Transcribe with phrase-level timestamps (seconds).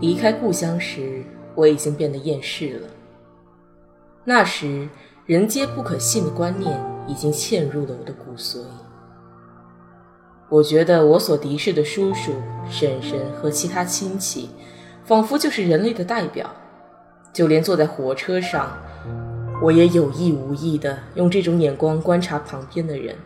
[0.00, 1.24] 离开故乡时，
[1.56, 2.88] 我已经变得厌世了。
[4.24, 4.88] 那时，
[5.26, 8.58] 人皆不可信的观念已经嵌入了我的骨髓。
[10.48, 12.32] 我觉得我所敌视的叔叔、
[12.70, 14.50] 婶婶和其他亲戚，
[15.04, 16.48] 仿佛就是人类的代表。
[17.32, 18.78] 就连坐在火车上，
[19.60, 23.16] 我也有意无意地用这种眼光观察旁边的人。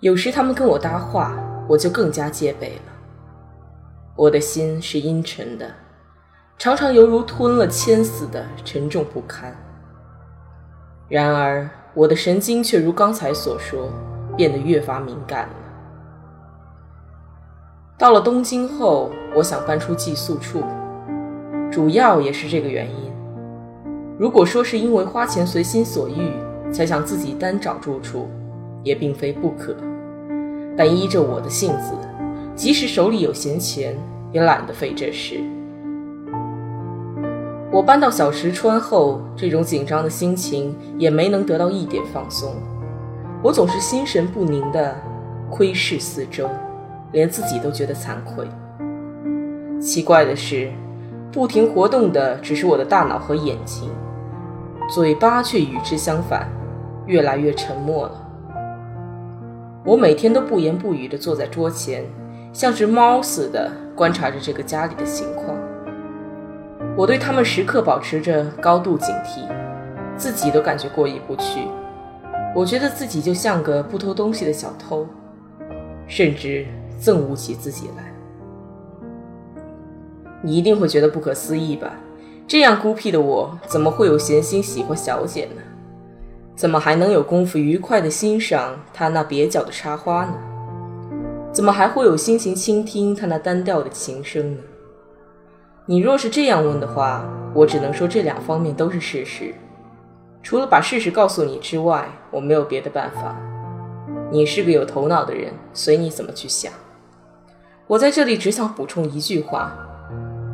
[0.00, 1.36] 有时他们跟我搭话，
[1.68, 2.91] 我就更加戒备了。
[4.14, 5.70] 我的心是阴沉的，
[6.58, 9.56] 常常犹如吞了铅似的沉重不堪。
[11.08, 13.88] 然而，我的神经却如刚才所说，
[14.36, 15.54] 变得越发敏感了。
[17.96, 20.62] 到了东京后，我想搬出寄宿处，
[21.70, 23.10] 主要也是这个原因。
[24.18, 26.32] 如果说是因为花钱随心所欲
[26.70, 28.28] 才想自己单找住处，
[28.82, 29.74] 也并非不可。
[30.76, 31.94] 但依着我的性子。
[32.54, 33.96] 即使手里有闲钱，
[34.30, 35.40] 也懒得费这事。
[37.70, 42.54] 我搬到小石川后，这种紧张的心情也没能得到一点放松。
[43.42, 44.94] 我总是心神不宁地
[45.50, 46.48] 窥视四周，
[47.12, 48.46] 连自己都觉得惭愧。
[49.80, 50.70] 奇怪的是，
[51.32, 53.88] 不停活动的只是我的大脑和眼睛，
[54.90, 56.46] 嘴巴却与之相反，
[57.06, 58.28] 越来越沉默了。
[59.84, 62.04] 我每天都不言不语地坐在桌前。
[62.52, 65.56] 像只猫似的观察着这个家里的情况，
[66.94, 69.48] 我对他们时刻保持着高度警惕，
[70.18, 71.66] 自己都感觉过意不去。
[72.54, 75.06] 我觉得自己就像个不偷东西的小偷，
[76.06, 76.66] 甚至
[77.00, 78.12] 憎恶起自己来。
[80.42, 81.94] 你一定会觉得不可思议吧？
[82.46, 85.62] 这样孤僻的我，怎么会有闲心喜欢小姐呢？
[86.54, 90.34] 怎么还能有功夫愉快地欣赏她那蹩脚的插花呢？
[91.52, 94.58] 怎么还会有心情倾听他那单调的琴声呢？
[95.84, 99.54] 你若是这样问的话，我只能说这两方面都是事实。
[100.42, 103.36] 除了把事实告诉你之外，我没有别的办法。
[104.30, 106.72] 你是个有头脑的人，随你怎么去想。
[107.86, 109.76] 我在这里只想补充一句话：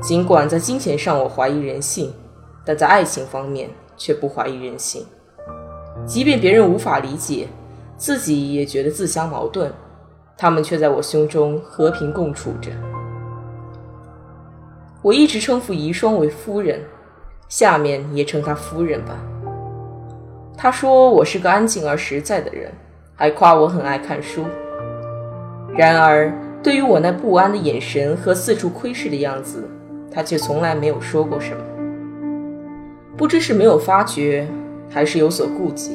[0.00, 2.14] 尽管在金钱上我怀疑人性，
[2.64, 5.04] 但在爱情方面却不怀疑人性。
[6.06, 7.48] 即便别人无法理解，
[7.96, 9.72] 自己也觉得自相矛盾。
[10.36, 12.70] 他们却在我胸中和平共处着。
[15.02, 16.80] 我一直称呼遗孀为夫人，
[17.48, 19.16] 下面也称她夫人吧。
[20.56, 22.72] 她说我是个安静而实在的人，
[23.14, 24.44] 还夸我很爱看书。
[25.76, 29.68] 然而，对于我那不安的眼神和四处窥视的样子，
[30.10, 31.62] 她却从来没有说过什么。
[33.16, 34.48] 不知是没有发觉，
[34.88, 35.92] 还是有所顾忌，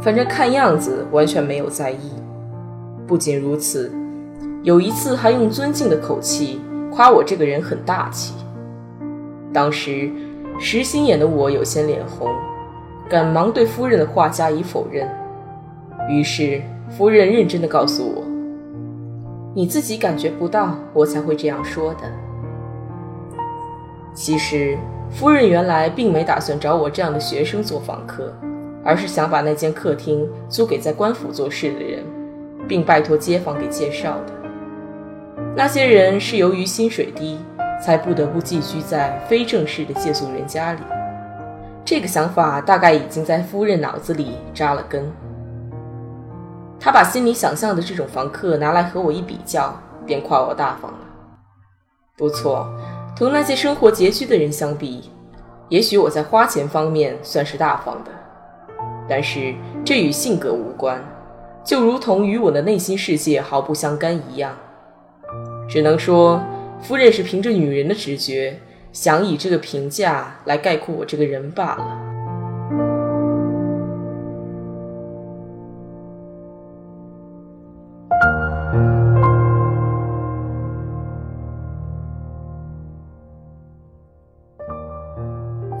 [0.00, 2.12] 反正看样子完全没有在意。
[3.08, 3.90] 不仅如此，
[4.62, 6.60] 有一次还用尊敬的口气
[6.92, 8.34] 夸我这个人很大气。
[9.50, 10.10] 当时
[10.60, 12.30] 实心眼的我有些脸红，
[13.08, 15.08] 赶忙对夫人的话加以否认。
[16.10, 16.60] 于是
[16.90, 18.22] 夫人认真的告诉我
[19.56, 22.00] ：“你自己感觉不到，我才会这样说的。”
[24.12, 24.76] 其实
[25.10, 28.34] 夫人原来并没打算找我这样的学生做访客，
[28.84, 32.04] 而是想把那间客厅租给在官府做事的人。
[32.68, 34.32] 并拜托街坊给介绍的
[35.56, 37.38] 那些人是由于薪水低，
[37.82, 40.80] 才不得不寄居在非正式的借宿人家里。
[41.84, 45.10] 这个想法大概已经在夫人脑子里扎了根。
[46.78, 49.74] 他把心里想象的这种房客拿来和我一比较，
[50.06, 50.98] 便夸我大方了。
[52.16, 52.68] 不错，
[53.16, 55.10] 同那些生活拮据的人相比，
[55.68, 58.10] 也许我在花钱方面算是大方的，
[59.08, 59.54] 但是
[59.84, 61.02] 这与性格无关。
[61.68, 64.56] 就如同与我的内心世界毫不相干一样。
[65.68, 66.42] 只能说，
[66.80, 68.56] 夫人是凭着女人的直觉，
[68.90, 72.04] 想以这个评价来概括我这个人罢了。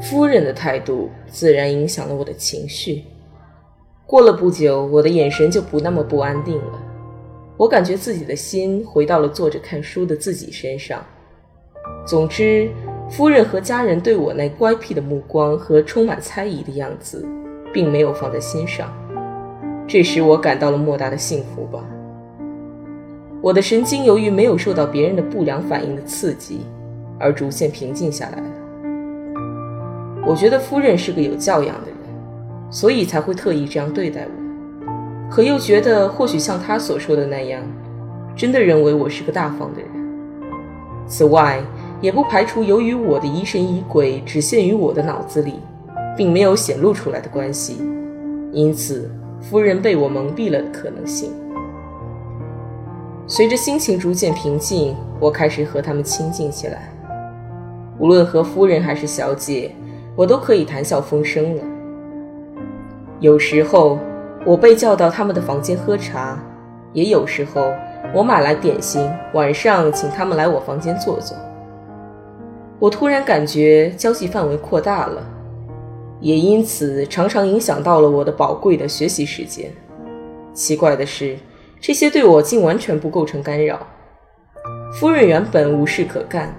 [0.02, 3.04] 夫人的态度自然影响了我的情绪。
[4.08, 6.82] 过了不久，我的眼神就不那么不安定了。
[7.58, 11.04] 我感觉自己的心回到了坐着看书的自己身上。
[12.06, 12.70] 总之，
[13.10, 17.28] 夫人和家人对我那乖僻的目光和充满猜疑的样子，
[17.70, 18.90] 并没有放在心上。
[19.86, 21.84] 这使我感到了莫大的幸福吧。
[23.42, 26.62] 我的神经由于没有受到别人的不良反应的刺激，
[27.20, 28.46] 而逐渐平静下来了。
[30.26, 31.87] 我觉得夫人是个有教养的。
[32.70, 37.62] 所以才会特意这样对待我，可又觉得或许像他所说的那样，
[38.36, 39.88] 真的认为我是个大方的人。
[41.06, 41.60] 此外，
[42.00, 45.54] 也不排除由于我的疑神疑鬼只限于我的脑子里，
[46.16, 47.82] 并没有显露出来的关系，
[48.52, 49.10] 因此
[49.40, 51.32] 夫人被我蒙蔽了的可能性。
[53.26, 56.92] 随着心情逐渐平静，我开始和他们亲近起来，
[57.98, 59.74] 无论和夫人还是小姐，
[60.14, 61.62] 我都可以谈笑风生了。
[63.20, 63.98] 有时候
[64.44, 66.40] 我被叫到他们的房间喝茶，
[66.92, 67.72] 也有时候
[68.14, 71.36] 我买来点心，晚上请他们来我房间坐坐。
[72.78, 75.20] 我突然感觉交际范围扩大了，
[76.20, 79.68] 也因此常常影响到了我的宝贵的学习时间。
[80.54, 81.36] 奇怪的是，
[81.80, 83.84] 这些对我竟完全不构成干扰。
[84.94, 86.54] 夫人原本无事可干，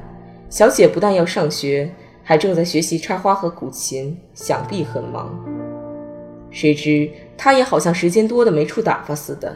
[0.49, 1.89] 小姐不但要上学，
[2.21, 5.33] 还正在学习插花和古琴，想必很忙。
[6.51, 9.55] 谁知他也好像时间多的没处打发似的，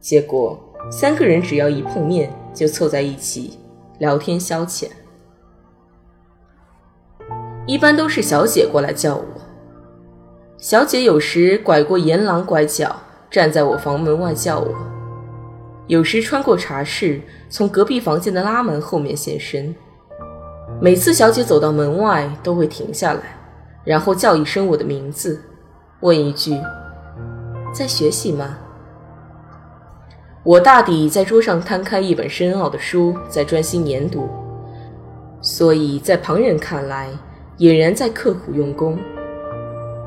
[0.00, 0.58] 结果
[0.90, 3.58] 三个人只要一碰面就凑在一起
[3.98, 4.88] 聊天消遣。
[7.66, 9.24] 一般都是小姐过来叫我，
[10.56, 12.96] 小姐有时拐过沿廊拐角，
[13.30, 14.74] 站在我房门外叫我；
[15.86, 17.20] 有时穿过茶室，
[17.50, 19.74] 从隔壁房间的拉门后面现身。
[20.80, 23.20] 每次小姐走到门外，都会停下来，
[23.84, 25.42] 然后叫一声我的名字。
[26.00, 26.56] 问一句
[27.74, 28.56] ：“在学习吗？”
[30.44, 34.28] 我大抵在桌上摊开一本深奥的书，在专心研读，
[35.42, 37.08] 所以在旁人看来，
[37.58, 38.96] 俨然在刻苦用功。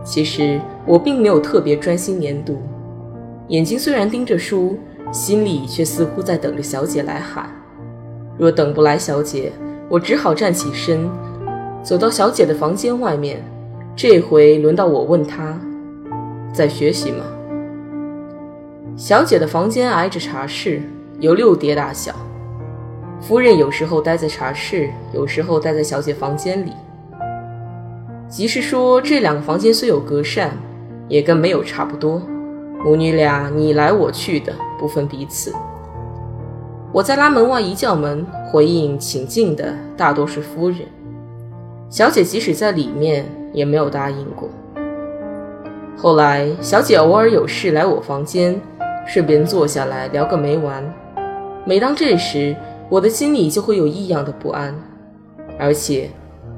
[0.04, 2.58] 其实我并没有特别专心研读，
[3.50, 4.80] 眼睛虽然盯着书，
[5.12, 7.50] 心里却似乎在等着小姐来喊。
[8.38, 9.52] 若等不来小姐，
[9.90, 11.10] 我只好站起身，
[11.84, 13.44] 走到小姐的房间外面。
[13.94, 15.60] 这回轮到我问她。
[16.54, 17.24] 在学习吗？
[18.98, 20.82] 小姐的房间挨着茶室，
[21.20, 22.14] 有六叠大小。
[23.22, 26.74] 夫人有时候待在茶室，有时候待在小姐房间里。
[28.28, 30.52] 即是说，这两个房间虽有隔扇，
[31.08, 32.22] 也跟没有差不多。
[32.84, 35.54] 母女俩你来我去的，不分彼此。
[36.92, 40.80] 我在拉门外一叫门，回应请进的大多是夫人。
[41.90, 44.50] 小姐即使在里面，也没有答应过。
[45.98, 48.60] 后来，小姐偶尔有事来我房间，
[49.06, 50.84] 顺便坐下来聊个没完。
[51.64, 52.56] 每当这时，
[52.90, 54.74] 我的心里就会有异样的不安，
[55.60, 56.10] 而且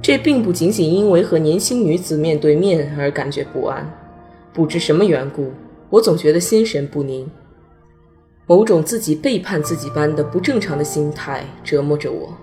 [0.01, 3.85] 这并不仅仅因为和年轻女子面对面而感觉不安。
[4.53, 5.51] 不知什么缘故，
[5.89, 7.29] 我总觉得心神不宁，
[8.45, 12.33] 某种自己背叛自己般的不正常的心态折磨着我。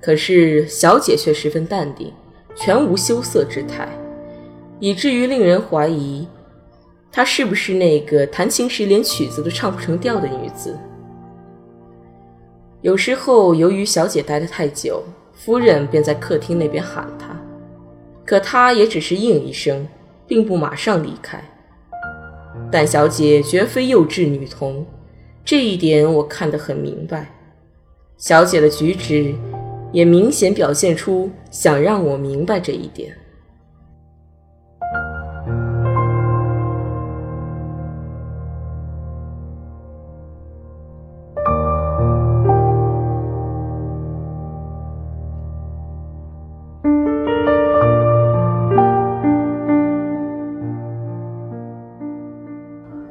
[0.00, 2.12] 可是小姐却十分淡定，
[2.56, 3.88] 全无羞涩之态。
[4.80, 6.26] 以至于令人怀疑，
[7.10, 10.76] 她是不是那个弹琴时连曲子都唱不成调的女子。
[12.82, 15.02] 有时候，由于小姐待得太久，
[15.32, 17.40] 夫人便在客厅那边喊她，
[18.26, 19.88] 可她也只是应一声，
[20.26, 21.42] 并不马上离开。
[22.70, 24.84] 但小姐绝非幼稚女童，
[25.44, 27.30] 这一点我看得很明白。
[28.16, 29.34] 小姐的举止
[29.92, 33.16] 也明显表现出想让我明白这一点。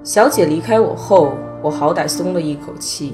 [0.03, 1.31] 小姐离开我后，
[1.61, 3.13] 我好歹松了一口气，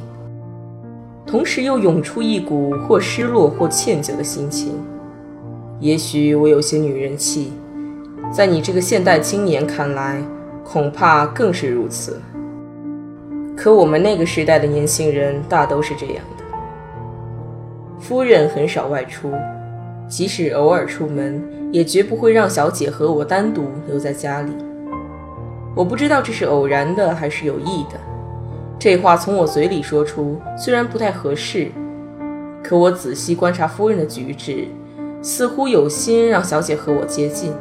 [1.23, 4.73] 同时又涌出一股或失落或歉疚的心情。
[5.79, 7.53] 也许我有些女人气，
[8.31, 10.19] 在你这个现代青年看来，
[10.63, 12.19] 恐怕更是如此。
[13.55, 16.43] 可我们那个时代的年轻人大都是这样的。
[17.99, 19.31] 夫人很少外出，
[20.07, 21.39] 即使偶尔出门，
[21.71, 24.51] 也绝不会让小姐和我单独留在家里。
[25.79, 27.97] 我不知道这是偶然的还是有意的。
[28.77, 31.71] 这话从我嘴里说出，虽然不太合适，
[32.61, 34.67] 可我仔细观察夫人的举止，
[35.21, 37.53] 似乎有心让小姐和我接近，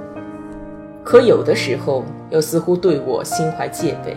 [1.04, 4.16] 可有的时候又似乎对我心怀戒备。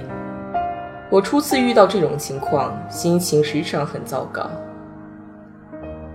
[1.12, 4.50] 我初次遇到这种情况，心情时常很糟糕。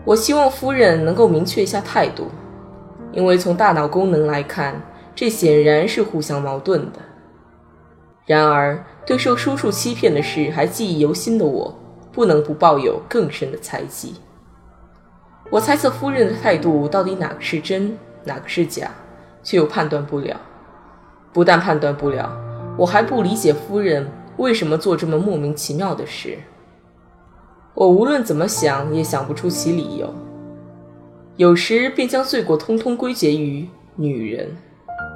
[0.04, 2.24] 我希望夫人能够明确一下态度，
[3.12, 4.74] 因为从大脑功能来看，
[5.14, 6.98] 这显然是互相矛盾的。
[8.26, 11.78] 然而，对受叔叔欺骗的事还记忆犹新的我，
[12.12, 14.16] 不能不抱有更深的猜忌。
[15.48, 18.90] 我猜测夫人的态度到底哪个是真，哪个是假，
[19.44, 20.40] 却又判断不了。
[21.32, 22.36] 不但判断不了，
[22.76, 26.36] 我还不理解夫人为什么做这么莫名其妙的事。
[27.74, 30.12] 我无论怎么想也想不出其理由，
[31.36, 34.56] 有时便将罪过通通归结于女人，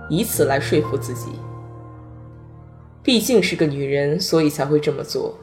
[0.09, 1.31] 以此来说服自己。
[3.02, 5.38] 毕竟是个女人，所以才会这么做。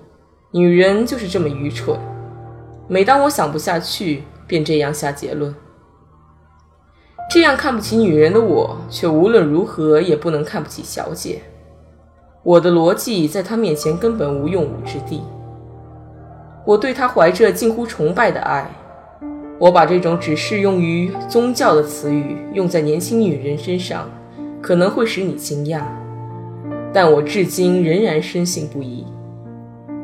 [0.51, 1.99] 女人就是这么愚蠢。
[2.87, 5.53] 每当我想不下去，便这样下结论。
[7.29, 11.41] 这样看不起女人的我，却无论如何也不能看不起小姐。
[12.43, 15.21] 我的逻辑在她面前根本无用武之地。
[16.65, 18.69] 我对她怀着近乎崇拜的爱，
[19.59, 24.09] 我把这种只适用于宗教的词语用在年轻女人身上，
[24.61, 25.81] 可能会使你惊讶，
[26.97, 29.05] 但我至今仍然深信不疑。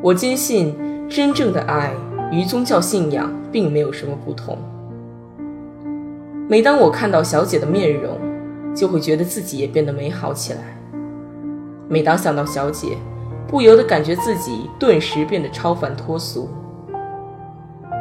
[0.00, 0.72] 我坚信，
[1.08, 1.92] 真正的爱
[2.30, 4.56] 与宗教信仰并没有什么不同。
[6.48, 8.16] 每当我看到小姐的面容，
[8.76, 10.60] 就会觉得自己也变得美好起来。
[11.88, 12.96] 每当想到小姐，
[13.48, 16.48] 不由得感觉自己顿时变得超凡脱俗。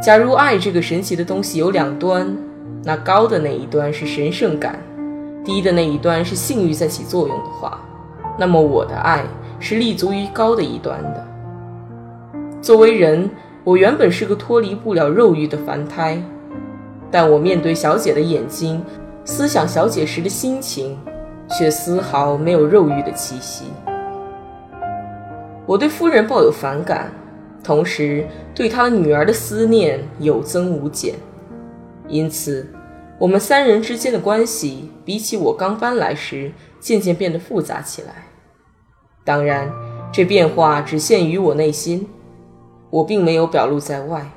[0.03, 2.37] 假如爱这个神奇的东西有两端，
[2.83, 4.79] 那高的那一端是神圣感，
[5.43, 7.83] 低的那一端是性欲在起作用的话，
[8.37, 9.23] 那么我的爱
[9.59, 11.27] 是立足于高的一端的。
[12.61, 13.29] 作为人，
[13.63, 16.21] 我原本是个脱离不了肉欲的凡胎，
[17.11, 18.83] 但我面对小姐的眼睛，
[19.25, 20.97] 思想小姐时的心情，
[21.49, 23.65] 却丝毫没有肉欲的气息。
[25.65, 27.11] 我对夫人抱有反感，
[27.63, 31.15] 同时对她的女儿的思念有增无减，
[32.07, 32.67] 因此，
[33.23, 36.51] 我们三人之间的关系比起我刚搬来时
[36.81, 38.27] 渐渐变得复杂起来。
[39.23, 39.71] 当然，
[40.11, 42.05] 这变化只限于我内心，
[42.89, 44.29] 我并没有表露在外。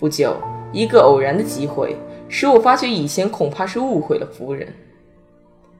[0.00, 0.36] 不久，
[0.72, 1.96] 一个偶然的机会
[2.28, 4.66] 使我发觉以前恐怕是误会了夫人。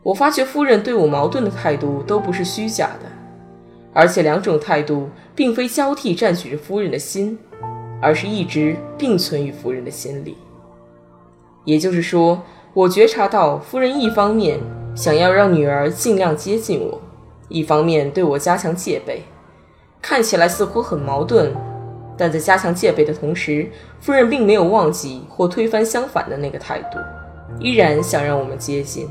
[0.05, 3.11] 我发觉夫人对我矛盾的态度都不是虚假的。
[3.93, 7.37] 而且两种态度并非交替占据着夫人的心，
[8.01, 10.37] 而是一直并存于夫人的心里。
[11.71, 12.43] 也就是说，
[12.75, 14.59] 我觉察到夫人一方面
[14.93, 17.01] 想要让女儿尽量接近我，
[17.49, 19.23] 一方面对我加强戒备。
[20.03, 21.55] 看起来似乎很矛盾，
[22.19, 26.99] 但在加强戒备的同时，夫人并没有忘记或推翻相反的那个态度，
[27.61, 29.09] 依然想让我们接近。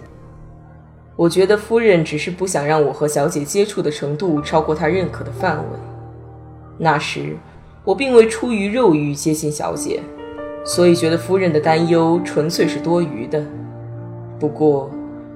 [1.16, 5.80] 我觉得夫人只是不想让我和小姐接触的程度超过她认可的范围。
[6.78, 7.38] 那时，
[7.86, 10.02] 我并未出于肉欲接近小姐，
[10.66, 13.44] 所以觉得夫人的担忧纯粹是多余的。
[14.40, 14.90] 不过，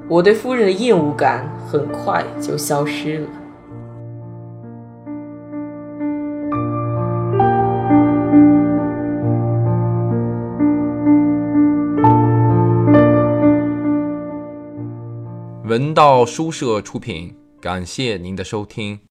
[0.07, 3.27] 我对夫人的厌恶感很快就消失了。
[15.65, 18.99] 文道书社出品，感谢您的收听。